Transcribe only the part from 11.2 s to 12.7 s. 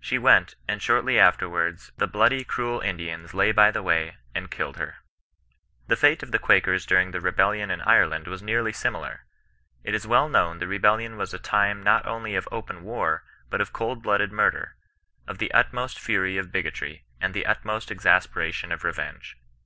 a time not only of